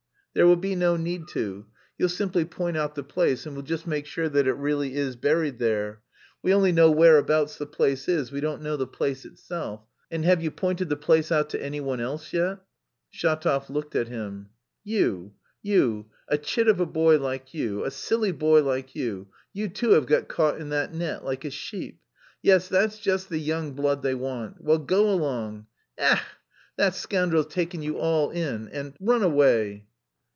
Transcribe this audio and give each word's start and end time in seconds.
"There 0.33 0.47
will 0.47 0.55
be 0.55 0.77
no 0.77 0.95
need 0.95 1.27
to. 1.33 1.65
You'll 1.97 2.07
simply 2.07 2.45
point 2.45 2.77
out 2.77 2.95
the 2.95 3.03
place 3.03 3.45
and 3.45 3.53
we'll 3.53 3.65
just 3.65 3.85
make 3.85 4.05
sure 4.05 4.29
that 4.29 4.47
it 4.47 4.53
really 4.53 4.95
is 4.95 5.17
buried 5.17 5.59
there. 5.59 6.03
We 6.41 6.53
only 6.53 6.71
know 6.71 6.89
whereabouts 6.89 7.57
the 7.57 7.65
place 7.65 8.07
is, 8.07 8.31
we 8.31 8.39
don't 8.39 8.61
know 8.61 8.77
the 8.77 8.87
place 8.87 9.25
itself. 9.25 9.81
And 10.09 10.23
have 10.23 10.41
you 10.41 10.49
pointed 10.49 10.87
the 10.87 10.95
place 10.95 11.33
out 11.33 11.49
to 11.49 11.61
anyone 11.61 11.99
else 11.99 12.31
yet?" 12.31 12.59
Shatov 13.13 13.69
looked 13.69 13.93
at 13.93 14.07
him. 14.07 14.51
"You, 14.85 15.33
you, 15.61 16.05
a 16.29 16.37
chit 16.37 16.69
of 16.69 16.79
a 16.79 16.85
boy 16.85 17.19
like 17.19 17.53
you, 17.53 17.83
a 17.83 17.91
silly 17.91 18.31
boy 18.31 18.63
like 18.63 18.95
you, 18.95 19.27
you 19.51 19.67
too 19.67 19.89
have 19.89 20.05
got 20.05 20.29
caught 20.29 20.61
in 20.61 20.69
that 20.69 20.93
net 20.93 21.25
like 21.25 21.43
a 21.43 21.49
sheep? 21.51 21.99
Yes, 22.41 22.69
that's 22.69 22.99
just 22.99 23.27
the 23.27 23.37
young 23.37 23.73
blood 23.73 24.01
they 24.01 24.15
want! 24.15 24.61
Well, 24.63 24.79
go 24.79 25.09
along. 25.09 25.65
E 25.99 26.03
ech! 26.03 26.21
that 26.77 26.95
scoundrel's 26.95 27.47
taken 27.47 27.81
you 27.81 27.97
all 27.97 28.29
in 28.29 28.69
and 28.69 28.93
run 29.01 29.23
away." 29.23 29.87